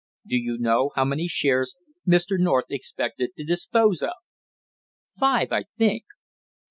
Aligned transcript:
"Do 0.25 0.35
you 0.35 0.57
know 0.57 0.89
how 0.95 1.05
many 1.05 1.27
shares 1.27 1.75
Mr. 2.07 2.39
North 2.39 2.65
expected 2.71 3.33
to 3.37 3.43
dispose 3.43 4.01
of?" 4.01 4.13
"Five, 5.19 5.51
I 5.51 5.65
think." 5.77 6.05